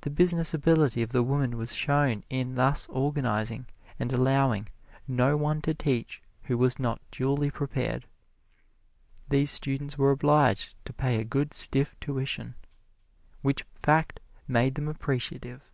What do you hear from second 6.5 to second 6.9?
was